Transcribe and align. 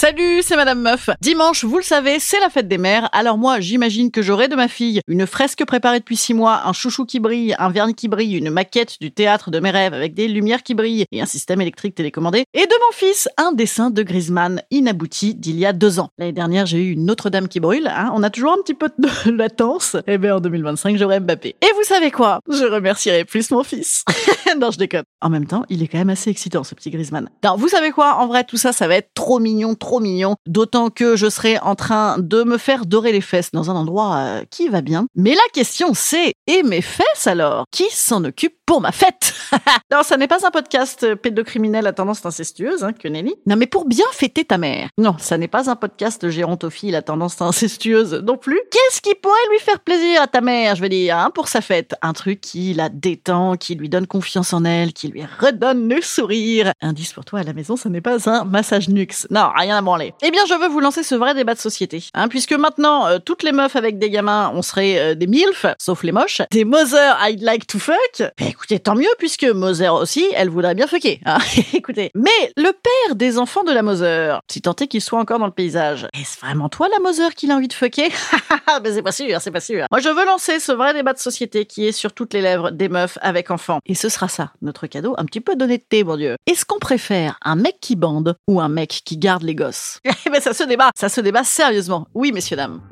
Salut, 0.00 0.42
c'est 0.42 0.54
Madame 0.54 0.80
Meuf. 0.80 1.10
Dimanche, 1.20 1.64
vous 1.64 1.76
le 1.76 1.82
savez, 1.82 2.20
c'est 2.20 2.38
la 2.38 2.50
fête 2.50 2.68
des 2.68 2.78
mères. 2.78 3.08
Alors 3.10 3.36
moi, 3.36 3.58
j'imagine 3.58 4.12
que 4.12 4.22
j'aurai 4.22 4.46
de 4.46 4.54
ma 4.54 4.68
fille 4.68 5.00
une 5.08 5.26
fresque 5.26 5.64
préparée 5.64 5.98
depuis 5.98 6.16
six 6.16 6.34
mois, 6.34 6.62
un 6.66 6.72
chouchou 6.72 7.04
qui 7.04 7.18
brille, 7.18 7.56
un 7.58 7.68
vernis 7.68 7.96
qui 7.96 8.06
brille, 8.06 8.36
une 8.36 8.50
maquette 8.50 9.00
du 9.00 9.10
théâtre 9.10 9.50
de 9.50 9.58
mes 9.58 9.72
rêves 9.72 9.94
avec 9.94 10.14
des 10.14 10.28
lumières 10.28 10.62
qui 10.62 10.74
brillent 10.74 11.04
et 11.10 11.20
un 11.20 11.26
système 11.26 11.60
électrique 11.60 11.96
télécommandé. 11.96 12.44
Et 12.54 12.64
de 12.64 12.86
mon 12.86 12.92
fils, 12.92 13.28
un 13.38 13.50
dessin 13.50 13.90
de 13.90 14.04
Griezmann 14.04 14.62
inabouti 14.70 15.34
d'il 15.34 15.58
y 15.58 15.66
a 15.66 15.72
deux 15.72 15.98
ans. 15.98 16.10
L'année 16.16 16.30
dernière, 16.30 16.64
j'ai 16.64 16.78
eu 16.78 16.92
une 16.92 17.04
Notre-Dame 17.04 17.48
qui 17.48 17.58
brûle. 17.58 17.88
Hein. 17.88 18.12
On 18.14 18.22
a 18.22 18.30
toujours 18.30 18.52
un 18.52 18.62
petit 18.62 18.74
peu 18.74 18.90
de 18.98 19.30
latence. 19.36 19.96
Et 20.06 20.16
bien 20.16 20.36
en 20.36 20.40
2025, 20.40 20.96
j'aurai 20.96 21.18
Mbappé. 21.18 21.56
Et 21.60 21.74
vous 21.74 21.82
savez 21.82 22.12
quoi? 22.12 22.38
Je 22.48 22.66
remercierai 22.66 23.24
plus 23.24 23.50
mon 23.50 23.64
fils. 23.64 24.04
non, 24.60 24.70
je 24.70 24.78
déconne. 24.78 25.02
En 25.20 25.28
même 25.28 25.46
temps, 25.46 25.64
il 25.68 25.82
est 25.82 25.88
quand 25.88 25.98
même 25.98 26.10
assez 26.10 26.30
excitant, 26.30 26.62
ce 26.62 26.76
petit 26.76 26.90
Griezmann. 26.90 27.28
Non, 27.42 27.56
vous 27.56 27.66
savez 27.66 27.90
quoi? 27.90 28.18
En 28.18 28.28
vrai, 28.28 28.44
tout 28.44 28.56
ça, 28.56 28.72
ça 28.72 28.86
va 28.86 28.94
être 28.94 29.10
trop 29.12 29.40
mignon, 29.40 29.74
trop 29.74 29.87
mignon, 30.00 30.36
d'autant 30.46 30.90
que 30.90 31.16
je 31.16 31.28
serai 31.28 31.58
en 31.58 31.74
train 31.74 32.18
de 32.18 32.42
me 32.44 32.58
faire 32.58 32.86
dorer 32.86 33.12
les 33.12 33.20
fesses 33.20 33.50
dans 33.52 33.70
un 33.70 33.74
endroit 33.74 34.16
euh, 34.16 34.44
qui 34.50 34.68
va 34.68 34.80
bien. 34.80 35.06
Mais 35.14 35.34
la 35.34 35.48
question 35.52 35.92
c'est, 35.94 36.32
et 36.46 36.62
mes 36.62 36.82
fesses 36.82 37.26
alors? 37.26 37.64
Qui 37.70 37.86
s'en 37.90 38.24
occupe? 38.24 38.57
Pour 38.68 38.82
ma 38.82 38.92
fête 38.92 39.34
Non, 39.90 40.02
ça 40.02 40.18
n'est 40.18 40.28
pas 40.28 40.46
un 40.46 40.50
podcast 40.50 41.02
euh, 41.02 41.16
pédocriminel 41.16 41.86
à 41.86 41.94
tendance 41.94 42.24
incestueuse, 42.26 42.84
hein, 42.84 42.92
que 42.92 43.08
Nelly. 43.08 43.34
Non, 43.46 43.56
mais 43.56 43.66
pour 43.66 43.86
bien 43.86 44.04
fêter 44.12 44.44
ta 44.44 44.58
mère. 44.58 44.90
Non, 44.98 45.16
ça 45.18 45.38
n'est 45.38 45.48
pas 45.48 45.70
un 45.70 45.76
podcast 45.76 46.28
gérontophile 46.28 46.94
à 46.94 47.00
tendance 47.00 47.40
incestueuse 47.40 48.22
non 48.26 48.36
plus. 48.36 48.60
Qu'est-ce 48.70 49.00
qui 49.00 49.14
pourrait 49.14 49.34
lui 49.50 49.58
faire 49.60 49.80
plaisir 49.80 50.20
à 50.20 50.26
ta 50.26 50.42
mère, 50.42 50.76
je 50.76 50.82
veux 50.82 50.90
dire, 50.90 51.16
hein, 51.16 51.30
pour 51.34 51.48
sa 51.48 51.62
fête? 51.62 51.94
Un 52.02 52.12
truc 52.12 52.42
qui 52.42 52.74
la 52.74 52.90
détend, 52.90 53.56
qui 53.56 53.74
lui 53.74 53.88
donne 53.88 54.06
confiance 54.06 54.52
en 54.52 54.66
elle, 54.66 54.92
qui 54.92 55.08
lui 55.08 55.22
redonne 55.40 55.88
le 55.88 56.02
sourire. 56.02 56.72
Indice 56.82 57.14
pour 57.14 57.24
toi 57.24 57.38
à 57.38 57.44
la 57.44 57.54
maison, 57.54 57.76
ça 57.76 57.88
n'est 57.88 58.02
pas 58.02 58.28
un 58.28 58.44
massage 58.44 58.90
nux. 58.90 59.26
Non, 59.30 59.48
rien 59.56 59.78
à 59.78 59.80
branler. 59.82 60.12
Eh 60.22 60.30
bien, 60.30 60.42
je 60.46 60.52
veux 60.52 60.68
vous 60.68 60.80
lancer 60.80 61.02
ce 61.02 61.14
vrai 61.14 61.32
débat 61.34 61.54
de 61.54 61.58
société. 61.58 62.04
Hein, 62.12 62.28
puisque 62.28 62.52
maintenant, 62.52 63.06
euh, 63.06 63.18
toutes 63.18 63.44
les 63.44 63.52
meufs 63.52 63.76
avec 63.76 63.98
des 63.98 64.10
gamins, 64.10 64.52
on 64.54 64.60
serait 64.60 64.98
euh, 64.98 65.14
des 65.14 65.26
MILF, 65.26 65.64
sauf 65.78 66.02
les 66.02 66.12
moches. 66.12 66.42
Des 66.50 66.66
Mother 66.66 67.16
I'd 67.22 67.40
like 67.40 67.66
to 67.66 67.78
fuck. 67.78 68.22
Mais 68.38 68.57
écoutez, 68.58 68.80
tant 68.80 68.96
mieux, 68.96 69.06
puisque 69.18 69.44
Mother 69.44 69.94
aussi, 69.94 70.26
elle 70.34 70.50
voudrait 70.50 70.74
bien 70.74 70.88
fucker. 70.88 71.20
Hein. 71.24 71.38
écoutez. 71.72 72.10
Mais 72.16 72.52
le 72.56 72.72
père 72.72 73.14
des 73.14 73.38
enfants 73.38 73.62
de 73.62 73.70
la 73.70 73.82
Mother, 73.82 74.40
si 74.50 74.60
tant 74.60 74.74
est 74.74 74.88
qu'il 74.88 75.00
soit 75.00 75.20
encore 75.20 75.38
dans 75.38 75.46
le 75.46 75.52
paysage, 75.52 76.08
est-ce 76.12 76.40
vraiment 76.40 76.68
toi 76.68 76.88
la 76.88 76.98
Mother 76.98 77.34
qu'il 77.36 77.52
a 77.52 77.54
envie 77.54 77.68
de 77.68 77.72
fucker? 77.72 78.08
Mais 78.82 78.92
c'est 78.92 79.02
pas 79.02 79.12
sûr, 79.12 79.40
c'est 79.40 79.52
pas 79.52 79.60
sûr. 79.60 79.86
Moi, 79.92 80.00
je 80.00 80.08
veux 80.08 80.26
lancer 80.26 80.58
ce 80.58 80.72
vrai 80.72 80.92
débat 80.92 81.12
de 81.12 81.18
société 81.20 81.66
qui 81.66 81.86
est 81.86 81.92
sur 81.92 82.12
toutes 82.12 82.34
les 82.34 82.42
lèvres 82.42 82.72
des 82.72 82.88
meufs 82.88 83.16
avec 83.22 83.52
enfants. 83.52 83.78
Et 83.86 83.94
ce 83.94 84.08
sera 84.08 84.26
ça, 84.26 84.52
notre 84.60 84.88
cadeau, 84.88 85.14
un 85.18 85.24
petit 85.24 85.40
peu 85.40 85.54
d'honnêteté, 85.54 86.02
mon 86.02 86.16
Dieu. 86.16 86.36
Est-ce 86.46 86.64
qu'on 86.64 86.80
préfère 86.80 87.38
un 87.42 87.54
mec 87.54 87.76
qui 87.80 87.94
bande 87.94 88.36
ou 88.48 88.60
un 88.60 88.68
mec 88.68 89.02
qui 89.04 89.18
garde 89.18 89.44
les 89.44 89.54
gosses? 89.54 90.00
Eh 90.26 90.30
ben, 90.30 90.42
ça 90.42 90.52
se 90.52 90.64
débat, 90.64 90.90
ça 90.94 91.08
se 91.08 91.20
débat 91.20 91.44
sérieusement. 91.44 92.06
Oui, 92.12 92.32
messieurs, 92.32 92.56
dames. 92.56 92.82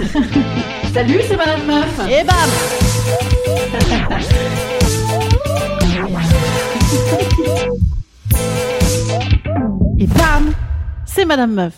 Salut, 0.94 1.20
c'est 1.28 1.36
Madame 1.36 1.66
Meuf. 1.66 2.00
Et 2.08 2.24
bam 2.24 2.36
Et 9.98 10.06
bam 10.06 10.54
C'est 11.04 11.24
Madame 11.26 11.52
Meuf. 11.52 11.74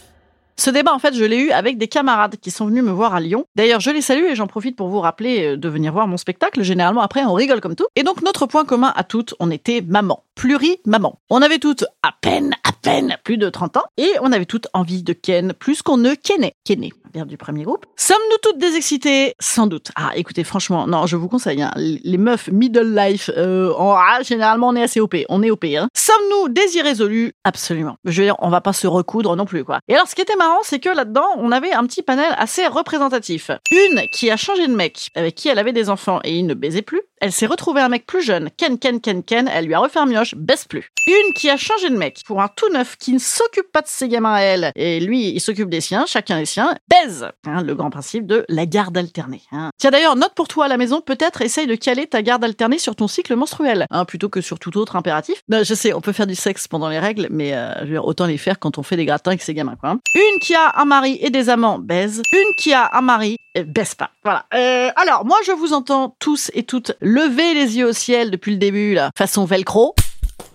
Ce 0.56 0.70
débat, 0.70 0.92
en 0.92 1.00
fait, 1.00 1.14
je 1.14 1.24
l'ai 1.24 1.38
eu 1.38 1.50
avec 1.50 1.78
des 1.78 1.88
camarades 1.88 2.36
qui 2.40 2.52
sont 2.52 2.66
venus 2.66 2.84
me 2.84 2.92
voir 2.92 3.14
à 3.14 3.20
Lyon. 3.20 3.46
D'ailleurs, 3.56 3.80
je 3.80 3.90
les 3.90 4.02
salue 4.02 4.26
et 4.30 4.36
j'en 4.36 4.46
profite 4.46 4.76
pour 4.76 4.88
vous 4.88 5.00
rappeler 5.00 5.54
euh, 5.54 5.56
de 5.56 5.68
venir 5.68 5.92
voir 5.92 6.06
mon 6.06 6.16
spectacle. 6.16 6.62
Généralement, 6.62 7.00
après, 7.00 7.24
on 7.24 7.32
rigole 7.32 7.60
comme 7.60 7.74
tout. 7.74 7.86
Et 7.96 8.04
donc, 8.04 8.22
notre 8.22 8.46
point 8.46 8.64
commun 8.64 8.92
à 8.94 9.02
toutes, 9.02 9.34
on 9.40 9.50
était 9.50 9.80
maman. 9.80 10.22
Pluri-maman. 10.42 11.20
On 11.30 11.40
avait 11.40 11.60
toutes 11.60 11.84
à 12.02 12.10
peine, 12.20 12.52
à 12.68 12.72
peine 12.72 13.16
plus 13.22 13.38
de 13.38 13.48
30 13.48 13.76
ans. 13.76 13.84
Et 13.96 14.10
on 14.22 14.32
avait 14.32 14.44
toutes 14.44 14.66
envie 14.74 15.04
de 15.04 15.12
ken 15.12 15.52
plus 15.52 15.82
qu'on 15.82 15.96
ne 15.96 16.14
kennait. 16.14 16.54
Kenner, 16.64 16.92
verbe 17.14 17.28
du 17.28 17.36
premier 17.36 17.62
groupe. 17.62 17.86
Sommes-nous 17.94 18.38
toutes 18.42 18.58
désexcitées? 18.58 19.34
Sans 19.38 19.68
doute. 19.68 19.92
Ah, 19.94 20.10
écoutez, 20.16 20.42
franchement, 20.42 20.88
non, 20.88 21.06
je 21.06 21.14
vous 21.14 21.28
conseille, 21.28 21.62
hein, 21.62 21.70
les 21.76 22.18
meufs 22.18 22.48
middle 22.50 22.92
life, 22.92 23.30
euh, 23.36 23.72
en, 23.74 23.94
ah, 23.96 24.20
généralement, 24.24 24.70
on 24.70 24.74
est 24.74 24.82
assez 24.82 24.98
OP. 24.98 25.14
On 25.28 25.44
est 25.44 25.52
OP, 25.52 25.64
hein. 25.64 25.86
Sommes-nous 25.94 26.48
des 26.48 26.74
irrésolus? 26.76 27.34
Absolument. 27.44 27.94
Je 28.04 28.20
veux 28.20 28.26
dire, 28.26 28.36
on 28.40 28.48
va 28.48 28.60
pas 28.60 28.72
se 28.72 28.88
recoudre 28.88 29.36
non 29.36 29.44
plus, 29.44 29.62
quoi. 29.62 29.78
Et 29.86 29.94
alors, 29.94 30.08
ce 30.08 30.16
qui 30.16 30.22
était 30.22 30.34
marrant, 30.34 30.58
c'est 30.64 30.80
que 30.80 30.88
là-dedans, 30.88 31.28
on 31.36 31.52
avait 31.52 31.72
un 31.72 31.86
petit 31.86 32.02
panel 32.02 32.34
assez 32.36 32.66
représentatif. 32.66 33.52
Une 33.70 34.08
qui 34.08 34.28
a 34.28 34.36
changé 34.36 34.66
de 34.66 34.74
mec, 34.74 35.10
avec 35.14 35.36
qui 35.36 35.48
elle 35.48 35.60
avait 35.60 35.72
des 35.72 35.88
enfants 35.88 36.18
et 36.24 36.36
il 36.36 36.46
ne 36.48 36.54
baisait 36.54 36.82
plus. 36.82 37.02
Elle 37.24 37.30
s'est 37.30 37.46
retrouvée 37.46 37.80
un 37.80 37.88
mec 37.88 38.04
plus 38.04 38.20
jeune, 38.20 38.50
Ken, 38.56 38.80
Ken, 38.80 39.00
Ken, 39.00 39.22
Ken, 39.22 39.46
elle 39.46 39.66
lui 39.66 39.74
a 39.74 39.78
refait 39.78 40.00
un 40.00 40.06
mioche, 40.06 40.34
baisse 40.34 40.64
plus. 40.64 40.90
Une 41.06 41.32
qui 41.34 41.48
a 41.48 41.56
changé 41.56 41.88
de 41.88 41.96
mec 41.96 42.18
pour 42.26 42.42
un 42.42 42.48
tout 42.48 42.68
neuf 42.72 42.96
qui 42.96 43.12
ne 43.12 43.20
s'occupe 43.20 43.70
pas 43.72 43.80
de 43.80 43.86
ses 43.86 44.08
gamins 44.08 44.34
à 44.34 44.40
elle, 44.40 44.72
et 44.74 44.98
lui, 44.98 45.28
il 45.28 45.40
s'occupe 45.40 45.68
des 45.68 45.80
siens, 45.80 46.04
chacun 46.04 46.38
les 46.40 46.46
siens, 46.46 46.74
baise. 46.90 47.28
Hein, 47.46 47.62
le 47.62 47.76
grand 47.76 47.90
principe 47.90 48.26
de 48.26 48.44
la 48.48 48.66
garde 48.66 48.98
alternée. 48.98 49.42
Hein. 49.52 49.70
Tiens 49.78 49.92
d'ailleurs, 49.92 50.16
note 50.16 50.34
pour 50.34 50.48
toi 50.48 50.64
à 50.64 50.68
la 50.68 50.76
maison, 50.76 51.00
peut-être 51.00 51.42
essaye 51.42 51.68
de 51.68 51.76
caler 51.76 52.08
ta 52.08 52.22
garde 52.22 52.42
alternée 52.42 52.78
sur 52.78 52.96
ton 52.96 53.06
cycle 53.06 53.36
menstruel, 53.36 53.86
hein, 53.90 54.04
plutôt 54.04 54.28
que 54.28 54.40
sur 54.40 54.58
tout 54.58 54.76
autre 54.76 54.96
impératif. 54.96 55.42
Non, 55.48 55.62
je 55.62 55.74
sais, 55.74 55.92
on 55.92 56.00
peut 56.00 56.12
faire 56.12 56.26
du 56.26 56.34
sexe 56.34 56.66
pendant 56.66 56.88
les 56.88 56.98
règles, 56.98 57.28
mais 57.30 57.52
euh, 57.54 58.00
autant 58.00 58.26
les 58.26 58.36
faire 58.36 58.58
quand 58.58 58.78
on 58.78 58.82
fait 58.82 58.96
des 58.96 59.04
gratins 59.04 59.30
avec 59.30 59.42
ses 59.42 59.54
gamins, 59.54 59.76
quoi. 59.76 59.90
hein. 59.90 60.00
Une 60.16 60.40
qui 60.40 60.56
a 60.56 60.72
un 60.76 60.86
mari 60.86 61.18
et 61.20 61.30
des 61.30 61.50
amants, 61.50 61.78
baise. 61.78 62.20
Une 62.32 62.54
qui 62.56 62.72
a 62.72 62.90
un 62.96 63.00
mari, 63.00 63.36
baisse 63.64 63.94
pas. 63.94 64.10
Voilà. 64.24 64.46
Euh, 64.54 64.90
alors, 64.96 65.24
moi, 65.24 65.36
je 65.46 65.52
vous 65.52 65.72
entends 65.72 66.16
tous 66.18 66.50
et 66.54 66.64
toutes 66.64 66.96
lever 67.12 67.54
les 67.54 67.76
yeux 67.76 67.88
au 67.88 67.92
ciel 67.92 68.30
depuis 68.30 68.52
le 68.52 68.58
début, 68.58 68.94
là, 68.94 69.10
façon 69.16 69.44
velcro. 69.44 69.94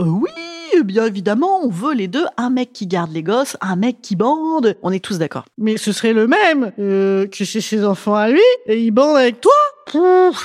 Euh, 0.02 0.06
oui, 0.06 0.32
bien 0.84 1.06
évidemment, 1.06 1.62
on 1.64 1.70
veut 1.70 1.94
les 1.94 2.08
deux. 2.08 2.26
Un 2.38 2.50
mec 2.50 2.74
qui 2.74 2.88
garde 2.88 3.12
les 3.12 3.24
gosses, 3.24 3.58
un 3.62 3.76
mec 3.76 4.02
qui 4.02 4.16
bande. 4.16 4.76
On 4.82 4.92
est 4.92 5.04
tous 5.04 5.18
d'accord. 5.20 5.46
Mais 5.58 5.78
ce 5.78 5.92
serait 5.92 6.14
le 6.14 6.28
même 6.28 6.72
euh, 6.80 7.28
que 7.28 7.44
chez 7.46 7.62
ses 7.62 7.84
enfants 7.86 8.16
à 8.16 8.30
lui, 8.30 8.42
et 8.66 8.80
il 8.80 8.92
bande 8.92 9.16
avec 9.18 9.40
toi 9.42 9.52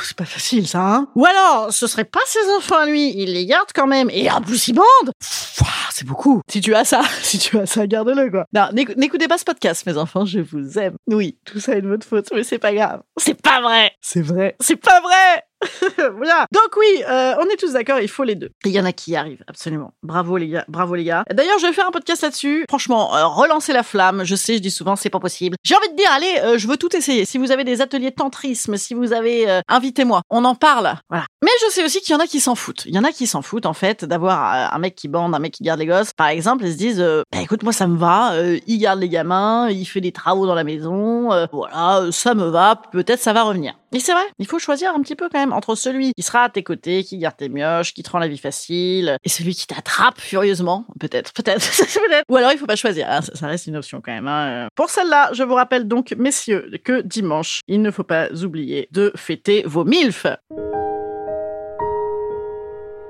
C'est 0.03 0.17
pas 0.17 0.25
facile, 0.25 0.67
ça, 0.69 0.81
hein 0.81 1.09
Ou 1.17 1.25
alors, 1.27 1.73
ce 1.73 1.87
serait 1.87 2.05
pas 2.05 2.21
ses 2.27 2.49
enfants 2.57 2.79
à 2.79 2.87
lui, 2.87 3.13
il 3.17 3.33
les 3.33 3.47
garde 3.47 3.69
quand 3.75 3.87
même, 3.87 4.09
et 4.11 4.31
en 4.31 4.41
plus 4.41 4.69
il 4.69 4.75
bande 4.75 5.13
Pff, 5.19 5.63
C'est 5.91 6.07
beaucoup. 6.07 6.41
Si 6.51 6.61
tu 6.61 6.75
as 6.75 6.85
ça, 6.85 7.03
si 7.23 7.39
tu 7.39 7.59
as 7.59 7.67
ça, 7.67 7.87
garde-le, 7.87 8.31
quoi. 8.31 8.45
Non, 8.55 8.69
n'écou- 8.73 8.95
n'écoutez 8.97 9.29
pas 9.29 9.39
ce 9.39 9.45
podcast, 9.45 9.85
mes 9.87 9.97
enfants, 9.99 10.25
je 10.25 10.41
vous 10.41 10.79
aime. 10.79 10.95
Oui, 11.09 11.37
tout 11.45 11.59
ça 11.61 11.75
est 11.75 11.83
de 11.83 11.89
votre 11.89 12.07
faute, 12.07 12.29
mais 12.35 12.45
c'est 12.45 12.59
pas 12.59 12.73
grave. 12.73 13.01
C'est 13.19 13.41
pas 13.41 13.61
vrai 13.61 13.93
C'est 14.01 14.23
vrai 14.23 14.57
C'est 14.61 14.77
pas 14.77 15.01
vrai 15.01 15.45
voilà. 16.17 16.47
Donc 16.53 16.77
oui, 16.77 17.03
euh, 17.09 17.35
on 17.41 17.45
est 17.45 17.57
tous 17.57 17.73
d'accord, 17.73 18.01
il 18.01 18.09
faut 18.09 18.25
les 18.25 18.35
deux. 18.35 18.51
Il 18.65 18.73
y 18.73 18.81
en 18.81 18.85
a 18.85 18.93
qui 18.93 19.13
y 19.13 19.17
arrivent, 19.17 19.45
absolument. 19.47 19.93
Bravo 20.03 20.37
les 20.37 20.49
gars, 20.49 20.65
bravo 20.69 20.95
les 20.95 21.05
gars. 21.05 21.25
D'ailleurs, 21.31 21.59
je 21.59 21.67
vais 21.67 21.73
faire 21.73 21.87
un 21.87 21.91
podcast 21.91 22.23
là-dessus. 22.23 22.65
Franchement, 22.69 23.15
euh, 23.17 23.27
relancer 23.27 23.73
la 23.73 23.83
flamme. 23.83 24.25
Je 24.25 24.35
sais, 24.35 24.55
je 24.55 24.59
dis 24.61 24.71
souvent, 24.71 24.97
c'est 24.97 25.11
pas 25.11 25.21
possible. 25.21 25.57
J'ai 25.65 25.75
envie 25.77 25.91
de 25.91 25.97
dire, 25.97 26.11
allez, 26.13 26.41
euh, 26.43 26.59
je 26.59 26.67
veux 26.67 26.77
tout 26.77 26.95
essayer. 26.97 27.25
Si 27.25 27.39
vous 27.39 27.51
avez 27.53 27.65
des 27.65 27.81
ateliers 27.81 28.13
tantrisme, 28.13 28.77
si 28.77 28.95
vous 28.95 29.13
avez, 29.13 29.49
euh, 29.49 29.61
invitez-moi. 29.69 30.23
On 30.31 30.45
en 30.45 30.55
parle. 30.55 30.95
Voilà. 31.09 31.25
Mais 31.43 31.51
je 31.67 31.73
sais 31.73 31.85
aussi 31.85 32.01
qu'il 32.01 32.13
y 32.13 32.17
en 32.17 32.21
a 32.21 32.27
qui 32.27 32.41
s'en 32.41 32.55
foutent. 32.55 32.85
Il 32.87 32.95
y 32.95 32.99
en 32.99 33.05
a 33.05 33.13
qui 33.13 33.27
s'en 33.27 33.43
foutent 33.43 33.67
en 33.67 33.73
fait 33.73 34.05
d'avoir 34.05 34.55
euh, 34.55 34.77
un 34.77 34.79
mec 34.79 34.95
qui 34.95 35.09
bande, 35.09 35.35
un 35.35 35.39
mec 35.39 35.53
qui 35.53 35.63
garde 35.63 35.81
les 35.81 35.87
gosses. 35.87 36.13
Par 36.13 36.29
exemple, 36.29 36.65
ils 36.65 36.73
se 36.73 36.79
disent, 36.79 37.01
bah, 37.33 37.41
écoute, 37.41 37.63
moi 37.63 37.73
ça 37.73 37.87
me 37.87 37.97
va. 37.97 38.33
il 38.67 38.79
garde 38.79 39.01
les 39.01 39.09
gamins, 39.09 39.69
il 39.69 39.85
fait 39.85 40.01
des 40.01 40.13
travaux 40.13 40.47
dans 40.47 40.55
la 40.55 40.65
maison. 40.65 41.29
voilà, 41.53 42.11
ça 42.11 42.35
me 42.35 42.47
va. 42.47 42.81
Peut-être 42.93 43.21
ça 43.21 43.33
va 43.33 43.43
revenir. 43.45 43.75
Et 43.95 44.01
c'est 44.01 44.13
vrai, 44.13 44.23
il 44.39 44.47
faut 44.47 44.59
choisir 44.59 44.95
un 44.95 45.03
petit 45.03 45.15
peu 45.17 45.29
quand 45.29 45.39
même 45.39 45.53
entre 45.53 45.75
celui 45.75 46.13
qui 46.15 46.23
sera 46.23 46.45
à 46.45 46.49
tes 46.49 46.63
côtés, 46.63 47.05
qui 47.05 47.19
garde 47.19 47.37
tes 47.37 47.51
mioches, 47.51 47.93
qui 47.93 48.03
te 48.03 48.11
rend 48.11 48.19
la 48.19 48.29
vie 48.29 48.39
facile, 48.39 49.17
et 49.23 49.29
celui 49.29 49.55
qui 49.55 49.67
t'attrape 49.67 50.19
furieusement. 50.19 50.87
Peut-être, 50.99 51.33
peut-être, 51.35 51.61
peut-être. 51.61 52.25
Ou 52.31 52.37
alors 52.37 52.53
il 52.53 52.59
faut 52.59 52.67
pas 52.67 52.77
choisir. 52.77 53.07
hein, 53.11 53.21
ça, 53.21 53.47
reste 53.47 53.67
une 53.67 53.77
option 53.77 54.01
quand 54.01 54.13
même. 54.13 54.29
hein. 54.29 54.69
Pour 54.75 54.89
celle-là, 54.89 55.31
je 55.35 55.43
vous 55.43 55.55
rappelle 55.55 55.87
donc, 55.87 56.15
messieurs, 56.17 56.71
que 56.85 57.03
dimanche, 57.03 57.61
il 57.69 57.83
ne 57.83 57.91
faut 57.91 58.03
pas 58.03 58.31
oublier 58.43 58.89
de 58.93 59.13
fêter 59.15 59.63
vos 59.67 59.85
milfs. 59.85 60.27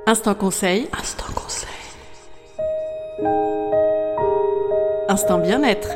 Instant 0.06 0.34
conseil. 0.34 0.88
Instant 0.99 1.32
conseil. 1.32 1.69
Instant 5.08 5.38
bien-être. 5.38 5.90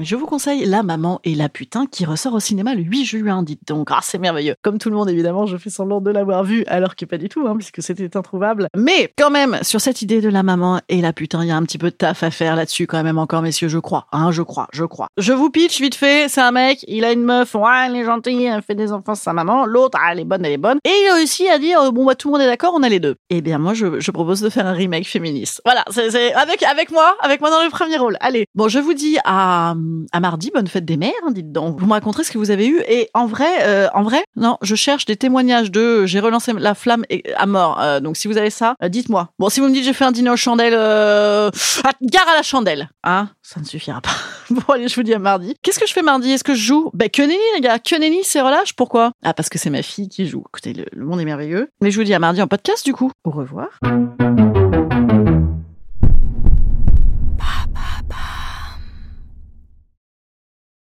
Je 0.00 0.14
vous 0.14 0.26
conseille 0.26 0.64
La 0.64 0.84
Maman 0.84 1.18
et 1.24 1.34
la 1.34 1.48
Putain 1.48 1.86
qui 1.86 2.04
ressort 2.04 2.32
au 2.34 2.38
cinéma 2.38 2.72
le 2.76 2.82
8 2.82 3.04
juin, 3.04 3.42
dites 3.42 3.66
donc. 3.66 3.88
Ah, 3.90 3.98
c'est 4.00 4.18
merveilleux. 4.18 4.54
Comme 4.62 4.78
tout 4.78 4.90
le 4.90 4.96
monde, 4.96 5.10
évidemment, 5.10 5.46
je 5.46 5.56
fais 5.56 5.70
semblant 5.70 6.00
de 6.00 6.12
l'avoir 6.12 6.44
vu, 6.44 6.64
alors 6.68 6.94
que 6.94 7.04
pas 7.04 7.18
du 7.18 7.28
tout, 7.28 7.48
hein, 7.48 7.54
puisque 7.56 7.82
c'était 7.82 8.16
introuvable. 8.16 8.68
Mais 8.76 9.12
quand 9.18 9.30
même, 9.30 9.58
sur 9.62 9.80
cette 9.80 10.00
idée 10.00 10.20
de 10.20 10.28
La 10.28 10.44
Maman 10.44 10.80
et 10.88 11.00
la 11.02 11.12
Putain, 11.12 11.42
il 11.42 11.48
y 11.48 11.50
a 11.50 11.56
un 11.56 11.64
petit 11.64 11.78
peu 11.78 11.90
de 11.90 11.96
taf 11.96 12.22
à 12.22 12.30
faire 12.30 12.54
là-dessus 12.54 12.86
quand 12.86 13.02
même 13.02 13.18
encore, 13.18 13.42
messieurs, 13.42 13.66
je 13.68 13.78
crois. 13.78 14.06
Hein, 14.12 14.30
je 14.30 14.42
crois, 14.42 14.68
je 14.72 14.84
crois. 14.84 15.08
Je 15.16 15.32
vous 15.32 15.50
pitch 15.50 15.80
vite 15.80 15.96
fait, 15.96 16.28
c'est 16.28 16.42
un 16.42 16.52
mec, 16.52 16.84
il 16.86 17.04
a 17.04 17.10
une 17.10 17.24
meuf, 17.24 17.56
ouais, 17.56 17.86
elle 17.86 17.96
est 17.96 18.04
gentille, 18.04 18.44
elle 18.44 18.62
fait 18.62 18.76
des 18.76 18.92
enfants, 18.92 19.16
sa 19.16 19.32
maman. 19.32 19.66
L'autre, 19.66 19.98
ah, 20.00 20.10
elle 20.12 20.20
est 20.20 20.24
bonne, 20.24 20.44
elle 20.44 20.52
est 20.52 20.58
bonne. 20.58 20.78
Et 20.84 20.90
il 20.90 21.12
réussit 21.12 21.48
à 21.48 21.58
dire, 21.58 21.80
euh, 21.80 21.90
bon, 21.90 22.04
bah, 22.04 22.14
tout 22.14 22.28
le 22.28 22.34
monde 22.34 22.42
est 22.42 22.46
d'accord, 22.46 22.72
on 22.76 22.84
a 22.84 22.88
les 22.88 23.00
deux. 23.00 23.16
Eh 23.30 23.40
bien, 23.40 23.58
moi, 23.58 23.74
je, 23.74 23.98
je 23.98 24.10
propose 24.12 24.42
de 24.42 24.48
faire 24.48 24.66
un 24.68 24.74
remake 24.74 25.08
féministe. 25.08 25.60
Voilà, 25.64 25.84
c'est- 25.90 26.32
avec, 26.34 26.62
avec 26.62 26.92
moi, 26.92 27.16
avec 27.20 27.40
moi 27.40 27.50
dans 27.50 27.64
le 27.64 27.70
premier 27.70 27.96
rôle. 27.96 28.16
Allez. 28.20 28.46
Bon, 28.54 28.68
je 28.68 28.78
vous 28.78 28.94
dis 28.94 29.16
à, 29.24 29.74
à 30.12 30.20
mardi, 30.20 30.50
bonne 30.54 30.66
fête 30.66 30.84
des 30.84 30.96
mères, 30.96 31.12
hein, 31.26 31.30
dites 31.30 31.52
donc. 31.52 31.78
Vous 31.80 31.86
me 31.86 31.92
raconterez 31.92 32.24
ce 32.24 32.30
que 32.30 32.38
vous 32.38 32.50
avez 32.50 32.66
eu. 32.66 32.80
Et 32.88 33.08
en 33.14 33.26
vrai, 33.26 33.48
euh, 33.62 33.88
en 33.94 34.02
vrai, 34.02 34.22
non, 34.36 34.56
je 34.62 34.74
cherche 34.74 35.04
des 35.04 35.16
témoignages 35.16 35.70
de 35.70 36.06
j'ai 36.06 36.20
relancé 36.20 36.52
la 36.52 36.74
flamme 36.74 37.04
à 37.36 37.46
mort. 37.46 37.80
Euh, 37.80 38.00
donc, 38.00 38.16
si 38.16 38.28
vous 38.28 38.36
avez 38.38 38.50
ça, 38.50 38.74
euh, 38.82 38.88
dites-moi. 38.88 39.30
Bon, 39.38 39.48
si 39.48 39.60
vous 39.60 39.68
me 39.68 39.72
dites 39.72 39.84
j'ai 39.84 39.92
fait 39.92 40.04
un 40.04 40.12
dîner 40.12 40.30
aux 40.30 40.36
chandelles, 40.36 40.74
euh, 40.76 41.50
à- 41.84 41.92
gare 42.02 42.28
à 42.28 42.36
la 42.36 42.42
chandelle. 42.42 42.88
Hein, 43.04 43.28
ça 43.42 43.60
ne 43.60 43.64
suffira 43.64 44.00
pas. 44.00 44.10
bon, 44.50 44.62
allez, 44.72 44.88
je 44.88 44.94
vous 44.94 45.02
dis 45.02 45.14
à 45.14 45.18
mardi. 45.18 45.54
Qu'est-ce 45.62 45.78
que 45.78 45.86
je 45.86 45.92
fais 45.92 46.02
mardi? 46.02 46.30
Est-ce 46.30 46.44
que 46.44 46.54
je 46.54 46.62
joue? 46.62 46.90
Ben, 46.94 47.08
que 47.08 47.22
les 47.22 47.60
gars. 47.60 47.78
Que 47.78 47.94
c'est 48.22 48.40
relâche. 48.40 48.74
Pourquoi? 48.74 49.12
Ah, 49.24 49.34
parce 49.34 49.48
que 49.48 49.58
c'est 49.58 49.70
ma 49.70 49.82
fille 49.82 50.08
qui 50.08 50.26
joue. 50.26 50.44
Écoutez, 50.48 50.74
le 50.92 51.04
monde 51.04 51.20
est 51.20 51.24
merveilleux. 51.24 51.68
Mais 51.80 51.90
je 51.90 51.98
vous 51.98 52.04
dis 52.04 52.14
à 52.14 52.18
mardi 52.18 52.42
en 52.42 52.46
podcast, 52.46 52.84
du 52.84 52.92
coup. 52.92 53.10
Au 53.24 53.30
revoir. 53.30 53.68